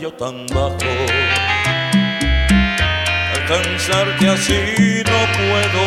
[0.00, 0.78] yo tan bajo.
[3.34, 5.82] Alcanzarte así no puedo.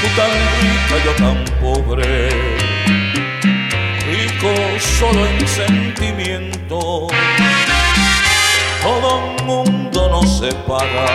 [0.00, 2.28] Tú tan rica, yo tan pobre.
[4.10, 7.06] Rico solo en sentimiento.
[8.82, 11.06] Todo un mundo nos separa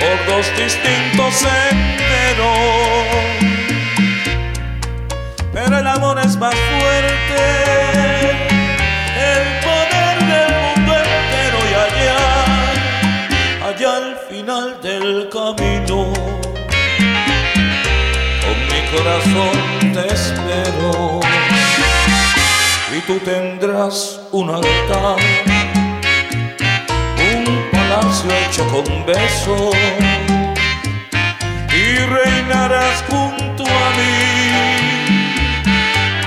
[0.00, 2.96] por dos distintos senderos
[5.56, 7.75] pero el amor es más fuerte.
[15.54, 16.12] Camino,
[18.42, 19.56] con mi corazón
[19.92, 21.20] te espero.
[22.96, 25.16] Y tú tendrás un altar,
[27.30, 29.76] un palacio hecho con besos.
[31.72, 34.18] Y reinarás junto a mí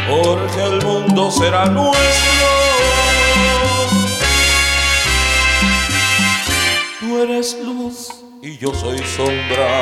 [0.07, 1.99] porque el mundo será nuestro.
[6.99, 9.81] Tú eres luz y yo soy sombra,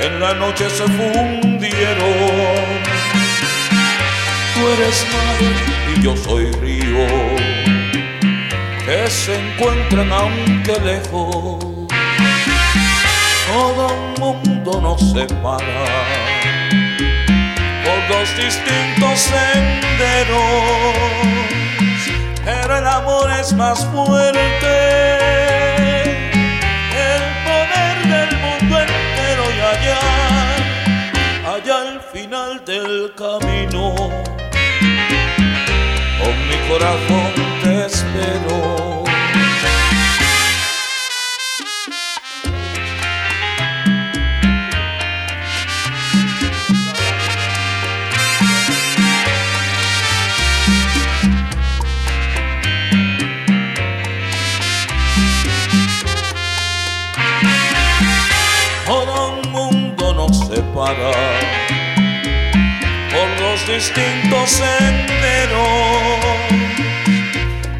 [0.00, 2.14] en la noche se fundieron.
[4.54, 7.06] Tú eres mar y yo soy río,
[8.84, 11.58] que se encuentran aunque lejos.
[13.46, 16.46] Todo un mundo nos separa
[18.08, 20.38] dos distintos senderos,
[22.44, 24.45] pero el amor es más fuerte.
[31.96, 33.94] Al final del camino,
[36.18, 38.76] con mi corazón te espero.
[60.76, 61.65] por los
[63.66, 65.68] distintos senderos,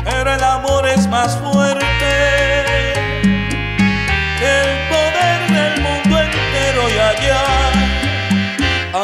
[0.05, 1.85] pero el amor es más fuerte
[4.39, 7.45] que el poder del mundo entero y allá,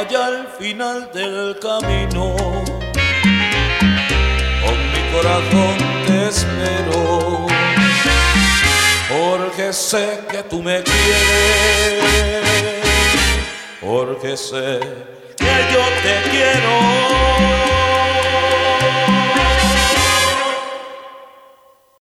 [0.01, 2.35] allá al final del camino,
[4.63, 5.77] con mi corazón
[6.07, 7.47] te espero.
[9.09, 12.43] Porque sé que tú me quieres
[13.83, 14.81] porque sé
[15.37, 17.02] que yo te quiero.